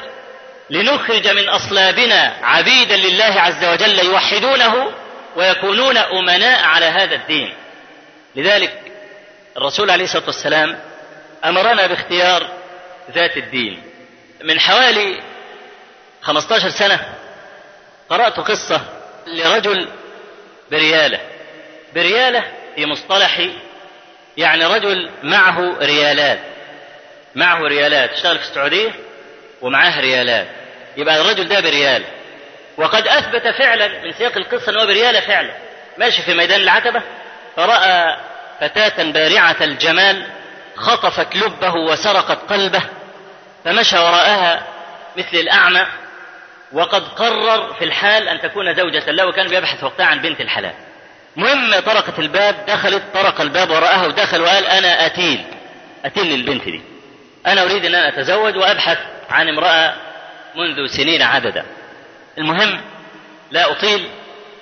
لنخرج 0.69 1.27
من 1.27 1.49
أصلابنا 1.49 2.33
عبيدا 2.41 2.97
لله 2.97 3.41
عز 3.41 3.65
وجل 3.65 3.99
يوحدونه 3.99 4.91
ويكونون 5.35 5.97
أمناء 5.97 6.63
على 6.63 6.85
هذا 6.85 7.15
الدين. 7.15 7.53
لذلك 8.35 8.81
الرسول 9.57 9.91
عليه 9.91 10.03
الصلاة 10.03 10.25
والسلام 10.25 10.79
أمرنا 11.45 11.87
باختيار 11.87 12.47
ذات 13.11 13.37
الدين. 13.37 13.83
من 14.43 14.59
حوالي 14.59 15.19
15 16.21 16.69
سنة 16.69 16.99
قرأت 18.09 18.39
قصة 18.39 18.81
لرجل 19.27 19.87
بريالة. 20.71 21.19
بريالة 21.95 22.43
في 22.75 22.85
مصطلح 22.85 23.49
يعني 24.37 24.65
رجل 24.65 25.09
معه 25.23 25.77
ريالات. 25.79 26.54
معه 27.35 27.59
ريالات. 27.61 28.09
اشتغل 28.09 28.37
في 28.37 28.43
السعودية؟ 28.43 28.91
ومعاه 29.61 30.01
ريالات. 30.01 30.47
يبقى 30.97 31.21
الرجل 31.21 31.47
ده 31.47 31.59
بريال. 31.59 32.03
وقد 32.77 33.07
أثبت 33.07 33.47
فعلا 33.47 33.87
من 33.87 34.13
سياق 34.13 34.37
القصة 34.37 34.71
أنه 34.71 34.85
بريالة 34.85 35.19
فعلا. 35.19 35.51
ماشي 35.97 36.21
في 36.21 36.33
ميدان 36.33 36.61
العتبة. 36.61 37.01
فرأى 37.55 38.17
فتاة 38.61 39.03
بارعة 39.11 39.55
الجمال 39.61 40.27
خطفت 40.75 41.35
لبه 41.35 41.73
وسرقت 41.75 42.51
قلبه. 42.51 42.81
فمشى 43.65 43.97
وراءها 43.97 44.63
مثل 45.17 45.37
الأعمى. 45.37 45.85
وقد 46.73 47.07
قرر 47.07 47.73
في 47.73 47.85
الحال 47.85 48.27
أن 48.29 48.41
تكون 48.41 48.75
زوجة 48.75 49.11
له 49.11 49.25
وكان 49.27 49.47
بيبحث 49.47 49.83
وقتها 49.83 50.05
عن 50.05 50.21
بنت 50.21 50.41
الحلال. 50.41 50.73
مهم 51.35 51.79
طرقت 51.79 52.19
الباب 52.19 52.55
دخلت 52.67 53.03
طرق 53.13 53.41
الباب 53.41 53.69
وراءها 53.69 54.07
ودخل 54.07 54.41
وقال 54.41 54.65
أنا 54.65 55.05
أتيل. 55.05 55.43
أتيل 56.05 56.25
للبنت 56.25 56.63
دي. 56.63 56.81
أنا 57.47 57.63
أريد 57.63 57.85
أن 57.85 57.95
أنا 57.95 58.07
أتزوج 58.07 58.57
وأبحث 58.57 58.97
عن 59.29 59.49
امرأة 59.49 59.93
منذ 60.55 60.87
سنين 60.87 61.21
عددا. 61.21 61.65
المهم 62.37 62.81
لا 63.51 63.71
أطيل. 63.71 64.09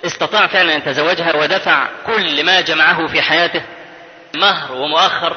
استطاع 0.06 0.46
فعلا 0.46 0.74
أن 0.74 0.84
تزوجها 0.84 1.36
ودفع 1.36 1.88
كل 2.06 2.44
ما 2.44 2.60
جمعه 2.60 3.06
في 3.06 3.22
حياته 3.22 3.62
مهر 4.34 4.72
ومؤخر. 4.72 5.36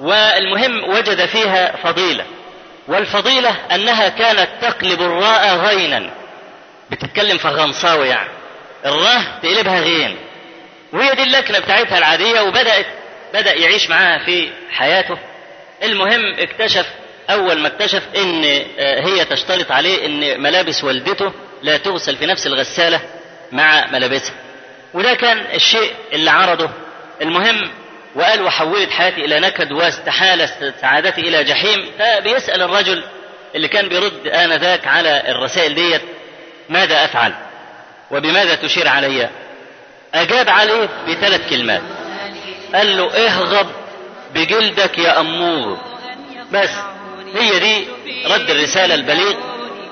والمهم 0.00 0.88
وجد 0.90 1.26
فيها 1.26 1.76
فضيلة. 1.76 2.24
والفضيلة 2.88 3.56
أنها 3.74 4.08
كانت 4.08 4.48
تقلب 4.60 5.02
الراء 5.02 5.56
غينا. 5.56 6.10
بتتكلم 6.90 7.38
فغنصاوي 7.38 8.08
يعني. 8.08 8.30
الراء 8.86 9.22
تقلبها 9.42 9.80
غين. 9.80 10.16
وهي 10.92 11.14
دي 11.14 11.22
اللكنة 11.22 11.58
بتاعتها 11.58 11.98
العادية 11.98 12.40
وبدأت 12.40 12.86
بدأ 13.34 13.54
يعيش 13.54 13.90
معاها 13.90 14.24
في 14.24 14.50
حياته. 14.70 15.18
المهم 15.82 16.34
اكتشف 16.38 16.86
أول 17.30 17.58
ما 17.58 17.68
اكتشف 17.68 18.02
إن 18.16 18.44
هي 18.78 19.24
تشترط 19.24 19.72
عليه 19.72 20.06
إن 20.06 20.42
ملابس 20.42 20.84
والدته 20.84 21.32
لا 21.62 21.76
تغسل 21.76 22.16
في 22.16 22.26
نفس 22.26 22.46
الغسالة 22.46 23.00
مع 23.52 23.86
ملابسها. 23.86 24.34
وده 24.94 25.14
كان 25.14 25.38
الشيء 25.54 25.92
اللي 26.12 26.30
عرضه. 26.30 26.70
المهم 27.22 27.70
وقال 28.14 28.42
وحولت 28.42 28.90
حياتي 28.90 29.24
إلى 29.24 29.40
نكد 29.40 29.72
واستحال 29.72 30.48
سعادتي 30.80 31.20
إلى 31.20 31.44
جحيم 31.44 31.90
فبيسأل 31.98 32.62
الرجل 32.62 33.04
اللي 33.54 33.68
كان 33.68 33.88
بيرد 33.88 34.26
آنذاك 34.26 34.86
على 34.86 35.22
الرسائل 35.28 35.74
ديت 35.74 36.02
ماذا 36.68 37.04
أفعل؟ 37.04 37.34
وبماذا 38.10 38.54
تشير 38.54 38.88
علي؟ 38.88 39.28
أجاب 40.14 40.48
عليه 40.48 40.88
بثلاث 41.08 41.50
كلمات. 41.50 41.82
قال 42.74 42.96
له 42.96 43.16
اهغب 43.26 43.66
بجلدك 44.34 44.98
يا 44.98 45.20
أمور. 45.20 45.78
بس 46.52 46.70
هي 47.34 47.58
دي 47.58 47.86
رد 48.26 48.50
الرسالة 48.50 48.94
البليغ 48.94 49.34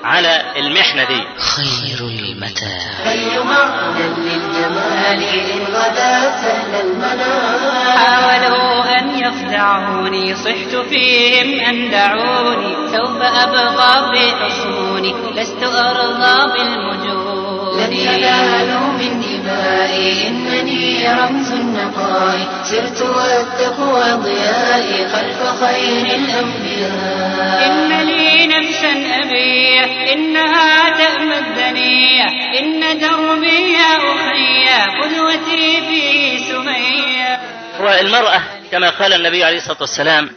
على 0.03 0.41
المحنة 0.57 1.03
دي. 1.03 1.21
خير 1.37 1.99
المتاع. 2.07 3.11
أي 3.11 3.39
معنى 3.39 4.03
للجمال 4.17 5.23
إن 5.23 5.61
غدا 5.73 6.31
سهل 6.41 6.81
المنام 6.81 7.97
حاولوا 7.97 8.99
أن 8.99 9.19
يخدعوني 9.19 10.35
صحت 10.35 10.75
فيهم 10.89 11.59
أن 11.59 11.91
دعوني. 11.91 12.75
سوف 12.97 13.21
أبقى 13.21 14.11
في 14.13 14.31
حصوني 14.35 15.15
لست 15.35 15.63
أرضى 15.63 16.53
بالمجون. 16.53 17.37
لن 17.77 17.93
ينالوا 17.93 18.87
من 18.99 19.21
دمائي 19.21 20.27
إنني 20.27 21.13
رمز 21.13 21.51
النقاء 21.97 22.63
سرت 22.63 23.01
والتقوى 23.01 24.11
ضيائي 24.11 25.07
خلف 25.07 25.63
خير 25.63 26.05
الأنبياء. 26.15 27.65
إن 27.65 28.05
لي 28.05 28.47
نفسا 28.47 28.91
أبية 29.23 30.13
إنها 30.13 30.97
تأمى 30.97 31.37
الدنيا 31.37 32.27
إن 32.59 32.99
دربي 32.99 33.73
يا 33.73 33.97
أخي 33.97 34.67
قدوتي 35.01 35.81
في 35.81 36.37
سمية. 36.37 37.39
والمرأة 37.79 38.41
كما 38.71 38.89
قال 38.89 39.13
النبي 39.13 39.43
عليه 39.43 39.57
الصلاة 39.57 39.81
والسلام 39.81 40.29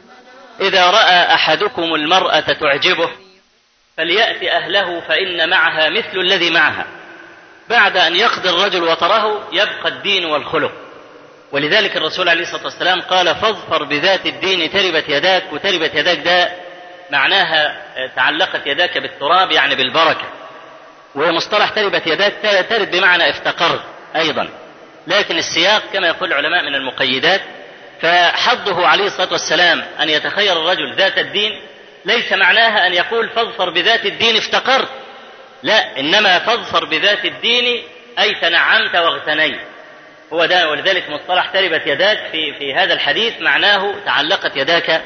إذا 0.61 0.91
رأى 0.91 1.35
أحدكم 1.35 1.95
المرأة 1.95 2.41
تعجبه 2.41 3.11
فليأتي 3.97 4.53
أهله 4.53 5.01
فإن 5.01 5.51
معها 5.51 5.89
مثل 5.91 6.19
الذي 6.19 6.51
معها. 6.51 6.87
بعد 7.71 7.97
أن 7.97 8.17
يقضي 8.17 8.49
الرجل 8.51 8.83
وطره 8.83 9.49
يبقى 9.53 9.89
الدين 9.89 10.25
والخلق. 10.25 10.73
ولذلك 11.53 11.97
الرسول 11.97 12.29
عليه 12.29 12.43
الصلاة 12.43 12.65
والسلام 12.65 13.01
قال 13.01 13.35
فاظفر 13.35 13.85
بذات 13.85 14.27
الدين 14.27 14.71
تربت 14.73 15.05
يداك 15.09 15.53
وتربت 15.53 15.95
يداك 15.95 16.19
ده 16.19 16.53
معناها 17.11 17.77
تعلقت 18.17 18.67
يداك 18.67 18.99
بالتراب 18.99 19.51
يعني 19.53 19.75
بالبركة. 19.75 20.25
ومصطلح 21.15 21.69
تربت 21.71 22.07
يداك 22.07 22.67
ترد 22.71 22.91
بمعنى 22.91 23.31
افتقرت 23.31 23.81
أيضا. 24.17 24.49
لكن 25.07 25.39
السياق 25.39 25.83
كما 25.93 26.07
يقول 26.07 26.33
العلماء 26.33 26.63
من 26.63 26.75
المقيدات 26.75 27.41
فحظه 28.03 28.87
عليه 28.87 29.07
الصلاة 29.07 29.33
والسلام 29.33 29.85
أن 30.01 30.09
يتخير 30.09 30.53
الرجل 30.53 30.95
ذات 30.95 31.19
الدين 31.19 31.61
ليس 32.05 32.33
معناها 32.33 32.87
أن 32.87 32.95
يقول 32.95 33.29
فاظفر 33.29 33.71
بذات 33.71 34.07
الدين 34.07 34.37
افتقرت. 34.37 34.89
لا 35.63 35.99
إنما 36.01 36.39
فاظفر 36.39 36.85
بذات 36.85 37.25
الدين 37.25 37.83
أي 38.19 38.35
تنعمت 38.35 38.97
واغتنيت. 38.97 39.61
هو 40.33 40.47
ده 40.47 40.71
ولذلك 40.71 41.11
مصطلح 41.11 41.47
تربت 41.47 41.87
يداك 41.87 42.19
في 42.33 42.55
في 42.59 42.75
هذا 42.75 42.95
الحديث 42.95 43.35
معناه 43.41 43.95
تعلقت 44.05 44.57
يداك 44.57 45.03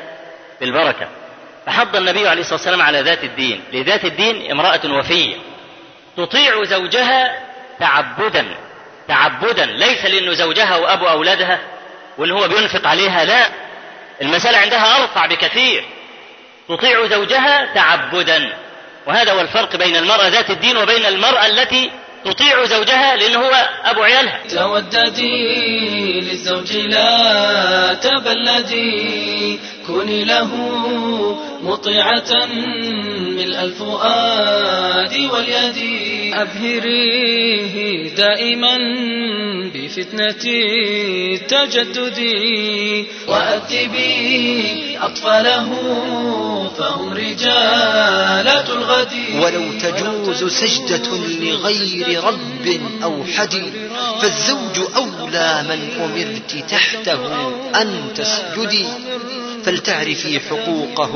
بالبركة. 0.60 1.08
فحض 1.66 1.96
النبي 1.96 2.28
عليه 2.28 2.40
الصلاة 2.40 2.54
والسلام 2.54 2.82
على 2.82 3.00
ذات 3.00 3.24
الدين. 3.24 3.64
لذات 3.72 4.04
الدين 4.04 4.50
امرأة 4.50 4.80
وفية. 4.98 5.36
تطيع 6.16 6.64
زوجها 6.64 7.38
تعبدا 7.80 8.46
تعبدا. 9.08 9.64
ليس 9.64 10.04
لأنه 10.04 10.32
زوجها 10.32 10.76
وأبو 10.76 11.08
أولادها 11.08 11.58
وإن 12.18 12.30
هو 12.30 12.48
بينفق 12.48 12.86
عليها 12.86 13.24
لا. 13.24 13.46
المسألة 14.22 14.58
عندها 14.58 15.02
أرفع 15.02 15.26
بكثير. 15.26 15.84
تطيع 16.68 17.06
زوجها 17.06 17.74
تعبدا. 17.74 18.52
وهذا 19.06 19.32
هو 19.32 19.40
الفرق 19.40 19.76
بين 19.76 19.96
المرأة 19.96 20.28
ذات 20.28 20.50
الدين 20.50 20.76
وبين 20.76 21.06
المرأة 21.06 21.46
التي 21.46 21.90
تطيع 22.24 22.64
زوجها 22.64 23.16
لأنه 23.16 23.38
هو 23.38 23.68
أبو 23.84 24.02
عيالها. 24.02 24.40
توددي 24.48 26.20
للزوج 26.20 26.76
لا 26.76 27.94
تبلدي. 27.94 29.58
كوني 29.86 30.24
له 30.24 30.48
مطيعة 31.62 32.46
ملء 33.36 33.60
الفؤاد 33.62 35.14
واليد 35.32 35.78
أبهريه 36.34 38.08
دائما 38.14 38.78
بفتنة 39.74 40.44
التجدد 40.44 42.18
وأدبي 43.28 44.98
أطفاله 45.02 45.68
فهم 46.78 47.12
رجالة 47.12 48.72
الغد. 48.74 49.12
ولو 49.42 49.62
تجوز 49.82 50.44
سجدة 50.44 51.08
لغير 51.40 52.24
رب 52.24 52.80
أو 53.02 53.24
حدي 53.24 53.62
فالزوج 54.20 54.76
أولى 54.96 55.64
من 55.68 55.80
أمرت 56.04 56.64
تحته 56.70 57.20
أن 57.82 57.88
تسجدي. 58.14 58.86
فلتعرفي 59.66 60.40
حقوقه 60.40 61.14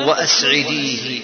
وأسعديه 0.00 1.20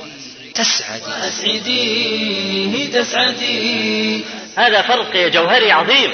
تسعدي. 0.55 1.29
أسعديه 1.29 3.01
تسعدي. 3.01 4.25
هذا 4.57 4.83
فرق 4.83 5.17
جوهري 5.17 5.73
عظيم 5.73 6.11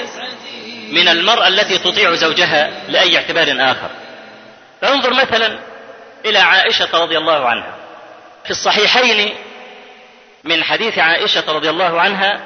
من 0.91 1.07
المرأة 1.07 1.47
التي 1.47 1.77
تطيع 1.77 2.15
زوجها 2.15 2.71
لأي 2.87 3.17
اعتبار 3.17 3.71
آخر. 3.71 3.89
فانظر 4.81 5.13
مثلا 5.13 5.59
إلى 6.25 6.39
عائشة 6.39 6.89
رضي 6.93 7.17
الله 7.17 7.45
عنها. 7.45 7.75
في 8.45 8.51
الصحيحين 8.51 9.29
من 10.43 10.63
حديث 10.63 10.99
عائشة 10.99 11.43
رضي 11.47 11.69
الله 11.69 12.01
عنها 12.01 12.39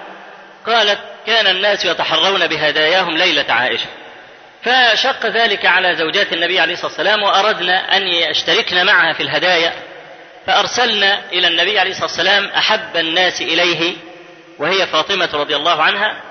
قالت 0.68 1.00
كان 1.28 1.48
الناس 1.48 1.86
يتحرون 1.86 2.48
بهداياهم 2.48 3.18
ليلة 3.18 3.46
عائشة. 3.50 3.88
فشق 4.66 5.26
ذلك 5.26 5.66
على 5.66 5.96
زوجات 5.96 6.34
النبي 6.34 6.60
عليه 6.60 6.74
الصلاة 6.74 6.92
والسلام 6.92 7.24
وأردنا 7.24 7.98
أن 7.98 8.08
يشتركن 8.08 8.86
معها 8.86 9.14
في 9.14 9.24
الهدايا 9.24 9.74
فأرسلنا 10.48 11.22
إلى 11.32 11.48
النبي 11.48 11.80
عليه 11.80 11.92
الصلاة 11.92 12.06
والسلام 12.06 12.46
أحب 12.46 12.98
الناس 12.98 13.42
إليه 13.42 13.96
وهي 14.60 14.88
فاطمة 14.88 15.30
رضي 15.34 15.56
الله 15.56 15.84
عنها. 15.84 16.22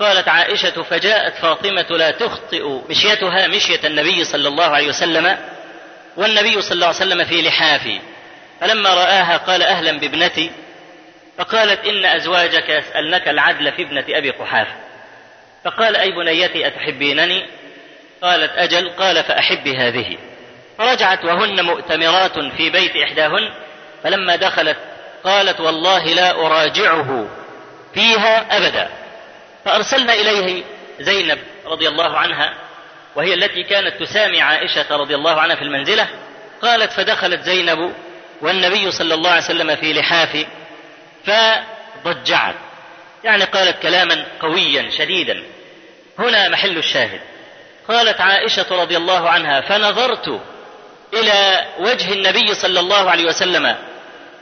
قالت 0.00 0.28
عائشة 0.28 0.82
فجاءت 0.82 1.34
فاطمة 1.34 1.86
لا 1.90 2.10
تخطئ 2.10 2.68
مشيتها 2.90 3.46
مشية 3.46 3.80
النبي 3.84 4.24
صلى 4.24 4.48
الله 4.48 4.64
عليه 4.64 4.88
وسلم 4.88 5.38
والنبي 6.16 6.62
صلى 6.62 6.72
الله 6.72 6.86
عليه 6.86 6.96
وسلم 6.96 7.24
في 7.24 7.42
لحافي. 7.42 8.00
فلما 8.60 8.94
رآها 8.94 9.36
قال 9.36 9.62
أهلا 9.62 9.92
بابنتي 9.92 10.50
فقالت 11.38 11.86
إن 11.86 12.04
أزواجك 12.04 12.68
يسألنك 12.68 13.28
العدل 13.28 13.72
في 13.72 13.82
ابنة 13.82 14.04
أبي 14.08 14.30
قحافة 14.30 14.72
فقال 15.64 15.96
أي 15.96 16.10
بنيتي 16.10 16.66
أتحبينني؟ 16.66 17.46
قالت 18.22 18.50
أجل 18.56 18.90
قال 18.90 19.24
فأحب 19.24 19.68
هذه. 19.68 20.16
فرجعت 20.78 21.24
وهن 21.24 21.64
مؤتمرات 21.64 22.38
في 22.38 22.70
بيت 22.70 22.96
إحداهن 22.96 23.52
فلما 24.02 24.36
دخلت 24.36 24.76
قالت 25.24 25.60
والله 25.60 26.04
لا 26.04 26.30
أراجعه 26.30 27.28
فيها 27.94 28.56
أبدا. 28.56 28.88
فأرسلنا 29.64 30.12
إليه 30.12 30.62
زينب 31.00 31.38
رضي 31.66 31.88
الله 31.88 32.18
عنها 32.18 32.54
وهي 33.16 33.34
التي 33.34 33.62
كانت 33.62 34.02
تسامي 34.02 34.40
عائشة 34.40 34.96
رضي 34.96 35.14
الله 35.14 35.40
عنها 35.40 35.56
في 35.56 35.62
المنزلة 35.62 36.08
قالت 36.62 36.92
فدخلت 36.92 37.40
زينب 37.40 37.92
والنبي 38.40 38.90
صلى 38.90 39.14
الله 39.14 39.30
عليه 39.30 39.42
وسلم 39.42 39.76
في 39.76 39.92
لحاف 39.92 40.46
فضجعت. 42.04 42.54
يعني 43.24 43.44
قالت 43.44 43.82
كلاما 43.82 44.24
قويا 44.40 44.90
شديدا. 44.90 45.42
هنا 46.18 46.48
محل 46.48 46.78
الشاهد. 46.78 47.20
قالت 47.88 48.20
عائشة 48.20 48.66
رضي 48.82 48.96
الله 48.96 49.30
عنها 49.30 49.60
فنظرت 49.60 50.40
إلى 51.14 51.64
وجه 51.78 52.12
النبي 52.12 52.54
صلى 52.54 52.80
الله 52.80 53.10
عليه 53.10 53.24
وسلم 53.24 53.76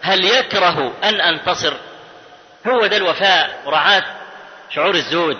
هل 0.02 0.24
يكره 0.24 0.92
أن 1.04 1.20
أنتصر؟ 1.20 1.72
هو 2.66 2.86
ده 2.86 2.96
الوفاء 2.96 3.62
مراعاة 3.66 4.04
شعور 4.74 4.94
الزوج 4.94 5.36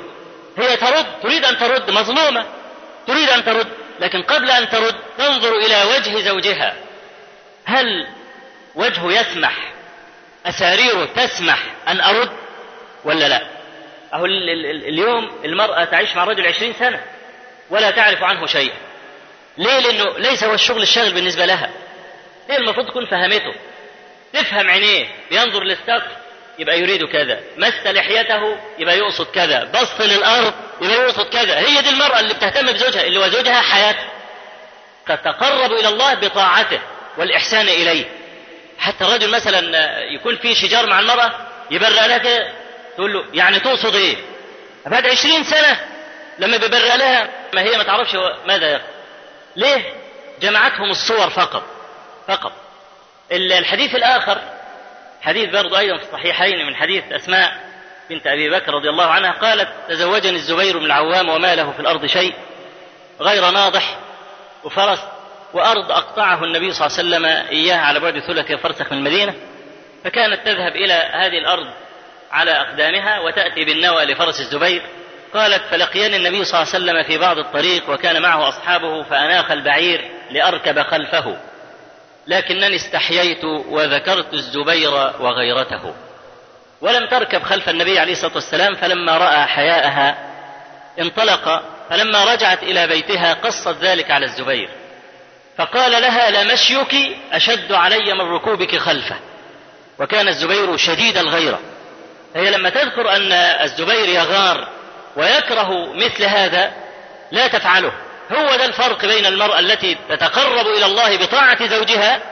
هي 0.59 0.77
ترد 0.77 1.07
تريد 1.23 1.45
أن 1.45 1.59
ترد 1.59 1.91
مظلومة 1.91 2.45
تريد 3.07 3.29
أن 3.29 3.45
ترد 3.45 3.67
لكن 4.01 4.23
قبل 4.23 4.51
أن 4.51 4.69
ترد 4.69 4.95
تنظر 5.19 5.57
إلى 5.57 5.85
وجه 5.85 6.21
زوجها. 6.21 6.75
هل 7.65 8.07
وجهه 8.75 9.13
يسمح؟ 9.13 9.55
أساريره 10.47 11.05
تسمح 11.05 11.59
أن 11.89 12.01
أرد 12.01 12.31
ولا 13.05 13.29
لا؟ 13.29 13.43
أهو 14.15 14.25
اليوم 14.27 15.31
المرأة 15.45 15.85
تعيش 15.85 16.17
مع 16.17 16.25
رجل 16.25 16.47
عشرين 16.47 16.73
سنة. 16.79 17.01
ولا 17.71 17.91
تعرف 17.91 18.23
عنه 18.23 18.47
شيئا. 18.47 18.75
ليه؟ 19.59 19.79
لأنه 19.79 20.19
ليس 20.19 20.45
هو 20.45 20.55
الشغل 20.55 20.83
الشاغل 20.83 21.15
بالنسبة 21.15 21.47
لها. 21.47 21.71
هي 22.51 22.57
المفروض 22.57 22.87
تكون 22.87 23.07
فهمته. 23.07 23.55
تفهم 24.33 24.71
عينيه 24.71 25.07
ينظر 25.31 25.63
للسقف 25.65 26.11
يبقى 26.59 26.81
يريد 26.81 27.05
كذا. 27.05 27.41
مس 27.57 27.87
لحيته 27.87 28.57
يبقى 28.79 28.99
يقصد 28.99 29.27
كذا. 29.27 29.65
بص 29.65 30.01
للأرض 30.01 30.53
يبقى 30.83 30.97
يقصد 30.97 31.29
كذا. 31.29 31.59
هي 31.59 31.83
دي 31.83 31.89
المرأة 31.89 32.21
اللي 32.21 32.35
بتهتم 32.35 32.67
بزوجها 32.73 33.03
اللي 33.05 33.19
هو 33.21 33.29
زوجها 33.29 33.61
حياته 33.61 34.05
تتقرب 35.07 35.73
إلى 35.73 35.89
الله 35.89 36.15
بطاعته 36.15 36.81
والإحسان 37.17 37.69
إليه. 37.69 38.05
حتى 38.79 39.05
الرجل 39.05 39.31
مثلا 39.31 39.61
يكون 40.15 40.37
في 40.37 40.55
شجار 40.55 40.87
مع 40.87 41.01
المرأة 41.01 41.33
يبرأ 41.71 41.91
لها 41.91 42.53
تقول 42.97 43.13
له 43.13 43.25
يعني 43.35 43.61
تقصد 43.61 43.95
إيه؟ 43.95 44.17
بعد 44.87 45.07
عشرين 45.07 45.45
سنة 45.45 45.81
لما 46.41 46.57
بيبرأ 46.57 46.97
لها 46.97 47.29
ما 47.55 47.63
هي 47.63 47.77
ما 47.77 47.83
تعرفش 47.85 48.17
ماذا 48.47 48.71
يقصد 48.71 48.85
ليه؟ 49.57 49.95
جمعتهم 50.41 50.91
الصور 50.91 51.31
فقط 51.31 51.63
فقط. 52.29 52.53
الحديث 53.33 53.95
الآخر 53.95 54.41
حديث 55.23 55.51
برضو 55.51 55.77
أيضا 55.77 55.97
في 55.97 56.03
الصحيحين 56.03 56.67
من 56.67 56.77
حديث 56.77 57.05
أسماء 57.13 57.71
بنت 58.11 58.27
أبي 58.27 58.51
بكر 58.51 58.75
رضي 58.75 58.89
الله 58.89 59.05
عنها 59.05 59.31
قالت 59.33 59.69
تزوجني 59.89 60.37
الزبير 60.37 60.79
بن 60.79 60.85
العوام 60.85 61.29
وما 61.29 61.55
له 61.55 61.73
في 61.73 61.81
الأرض 61.81 62.07
شيء 62.07 62.35
غير 63.21 63.51
ناضح 63.51 63.97
وفرس 64.65 64.99
وأرض 65.53 65.93
أقطعه 65.93 66.45
النبي 66.45 66.73
صلى 66.73 66.87
الله 66.87 66.99
عليه 66.99 67.09
وسلم 67.09 67.49
إياها 67.49 67.81
على 67.81 68.01
بعد 68.01 68.19
ثلث 68.19 68.53
فرسخ 68.53 68.93
من 68.93 68.99
المدينة. 68.99 69.35
فكانت 70.05 70.47
تذهب 70.47 70.77
إلى 70.77 70.93
هذه 70.93 71.39
الأرض 71.39 71.67
على 72.31 72.51
أقدامها 72.51 73.19
وتأتي 73.21 73.65
بالنوى 73.65 74.05
لفرس 74.05 74.41
الزبير 74.41 74.83
قالت 75.35 75.63
فلقيني 75.71 76.17
النبي 76.17 76.45
صلى 76.45 76.63
الله 76.63 76.75
عليه 76.75 76.85
وسلم 76.85 77.03
في 77.03 77.19
بعض 77.19 77.39
الطريق 77.39 77.91
وكان 77.91 78.23
معه 78.23 78.49
أصحابه 78.49 79.03
فأناخ 79.03 79.51
البعير 79.51 80.11
لأركب 80.31 80.83
خلفه. 80.83 81.37
لكنني 82.27 82.77
استحييت 82.77 83.45
وذكرت 83.45 84.35
الزبير 84.35 84.95
وغيرته. 84.95 85.95
ولم 86.81 87.07
تركب 87.07 87.43
خلف 87.43 87.69
النبي 87.69 87.99
عليه 87.99 88.13
الصلاة 88.13 88.35
والسلام 88.35 88.75
فلما 88.75 89.19
رأى 89.19 89.47
حياءها 89.47 90.19
انطلق 91.01 91.63
فلما 91.91 92.25
رجعت 92.25 92.63
إلى 92.63 92.87
بيتها 92.87 93.35
قصت 93.35 93.77
ذلك 93.81 94.11
على 94.11 94.27
الزبير. 94.27 94.69
فقال 95.59 95.93
لها 95.93 96.31
لمشيك 96.31 97.17
أشد 97.33 97.73
علي 97.73 98.15
من 98.15 98.21
ركوبك 98.21 98.77
خلفه. 98.77 99.17
وكان 99.99 100.29
الزبير 100.29 100.77
شديد 100.77 101.19
الغيرة. 101.19 101.61
هي 102.37 102.51
لما 102.51 102.71
تذكر 102.71 103.17
أن 103.17 103.33
الزبير 103.33 104.09
يغار 104.09 104.80
ويكره 105.17 105.93
مثل 105.93 106.25
هذا 106.25 106.73
لا 107.33 107.49
تفعله. 107.49 107.93
هو 108.33 108.57
ده 108.57 108.65
الفرق 108.65 109.07
بين 109.07 109.27
المرأة 109.27 109.59
التي 109.59 109.97
تتقرب 110.09 110.67
إلى 110.67 110.87
الله 110.87 111.17
بطاعة 111.17 111.67
زوجها 111.67 112.23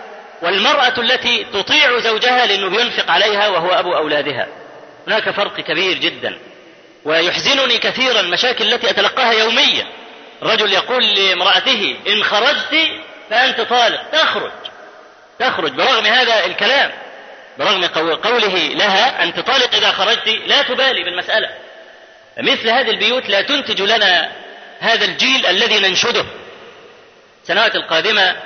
والمرأة 0.43 0.95
التي 0.99 1.45
تطيع 1.45 1.99
زوجها 1.99 2.47
لأنه 2.47 2.69
بينفق 2.69 3.11
عليها 3.11 3.49
وهو 3.49 3.71
أبو 3.71 3.97
أولادها. 3.97 4.49
هناك 5.07 5.31
فرق 5.31 5.61
كبير 5.61 5.99
جدا. 5.99 6.39
ويحزنني 7.05 7.79
كثيرا 7.79 8.21
المشاكل 8.21 8.75
التي 8.75 8.91
أتلقاها 8.91 9.33
يوميا. 9.33 9.87
رجل 10.43 10.73
يقول 10.73 11.05
لامرأته 11.05 11.97
إن 12.09 12.25
خرجت 12.25 12.89
فأنت 13.31 13.61
طالق 13.61 14.03
تخرج 14.13 14.53
تخرج. 15.39 15.73
برغم 15.73 16.07
هذا 16.07 16.47
الكلام 16.47 16.93
برغم 17.59 17.85
قوله 18.17 18.55
لها 18.57 19.23
أنت 19.23 19.41
طالق 19.41 19.75
إذا 19.75 19.93
خرجت 19.93 20.29
لا 20.47 20.63
تبالي 20.63 21.05
بالمسألة. 21.05 21.49
مثل 22.39 22.69
هذه 22.69 22.91
البيوت 22.91 23.29
لا 23.29 23.43
تنتج 23.43 23.83
لنا 23.83 24.33
هذا 24.81 25.05
الجيل 25.05 25.47
الذي 25.47 25.79
ننشده. 25.81 26.25
السنوات 27.43 27.77
القادمة 27.77 28.37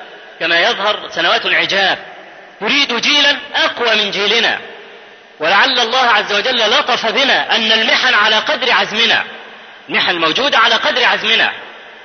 كما 0.41 0.61
يظهر 0.61 1.09
سنوات 1.11 1.47
عجاب 1.47 1.99
تريد 2.61 3.01
جيلا 3.01 3.37
أقوى 3.55 3.95
من 4.05 4.11
جيلنا. 4.11 4.59
ولعل 5.41 5.79
الله 5.81 6.07
عز 6.07 6.33
وجل 6.33 6.59
لطف 6.59 7.07
بنا 7.07 7.57
أن 7.57 7.73
المحن 7.73 8.15
على 8.15 8.37
قدر 8.37 8.73
عزمنا. 8.73 9.25
المحن 9.89 10.17
موجودة 10.17 10.59
على 10.59 10.75
قدر 10.75 11.05
عزمنا. 11.05 11.53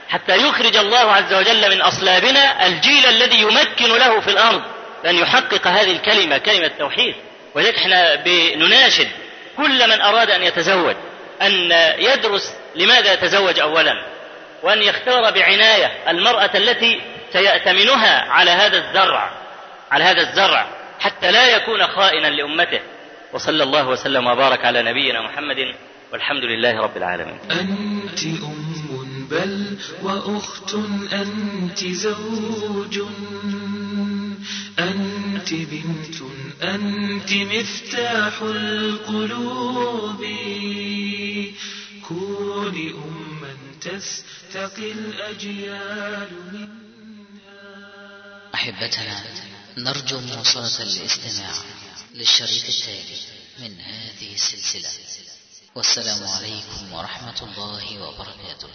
حتى 0.10 0.38
يخرج 0.38 0.78
الله 0.78 1.12
عز 1.12 1.34
وجل 1.34 1.70
من 1.76 1.82
أصلابنا 1.82 2.68
الجيل 2.68 3.06
الذي 3.06 3.42
يمكن 3.42 3.98
له 3.98 4.20
في 4.20 4.28
الأرض. 4.28 4.62
أن 5.06 5.16
يحقق 5.16 5.68
هذه 5.68 5.92
الكلمة 5.92 6.38
كلمة 6.38 6.66
التوحيد. 6.66 7.16
ولذلك 7.56 7.76
إحنا 7.76 8.16
بنناشد 8.16 9.08
كل 9.58 9.90
من 9.90 10.02
أراد 10.02 10.32
أن 10.32 10.44
يتزوج. 10.44 10.96
أن 11.42 11.72
يدرس 12.00 12.54
لماذا 12.76 13.14
يتزوج 13.14 13.60
أولا 13.60 13.94
وأن 14.64 14.82
يختار 14.82 15.32
بعناية 15.32 16.10
المرأة 16.10 16.52
التي 16.56 17.02
سيأتمنها 17.34 18.32
على 18.32 18.52
هذا 18.52 18.78
الزرع 18.78 19.32
على 19.92 20.04
هذا 20.04 20.30
الزرع 20.30 20.68
حتى 21.00 21.32
لا 21.32 21.56
يكون 21.56 21.88
خائنا 21.88 22.28
لأمته. 22.28 22.80
وصلى 23.34 23.64
الله 23.64 23.88
وسلم 23.88 24.28
وبارك 24.28 24.66
على 24.66 24.84
نبينا 24.84 25.22
محمد 25.22 25.76
والحمد 26.14 26.44
لله 26.44 26.82
رب 26.82 26.98
العالمين. 26.98 27.40
أنت 27.52 28.24
أم 28.24 29.28
بل 29.32 29.78
وأخت 30.04 30.74
أنت 31.14 31.80
زوج. 31.86 33.00
أنت 35.52 35.70
بنت 35.72 36.22
أنت 36.62 37.32
مفتاح 37.32 38.42
القلوب. 38.42 40.22
كوني 42.08 42.92
أما 42.92 43.58
تستقي 43.82 44.92
الأجيال 44.92 46.30
منها. 46.54 47.58
أحبتنا 48.56 49.24
نرجو 49.78 50.20
مواصلة 50.20 50.84
الاستماع 50.84 51.54
للشريط 52.14 52.66
التالي 52.68 53.20
من 53.60 53.80
هذه 53.80 54.34
السلسلة. 54.34 54.90
والسلام 55.76 56.24
عليكم 56.28 56.94
ورحمة 56.94 57.42
الله 57.42 58.02
وبركاته. 58.04 58.68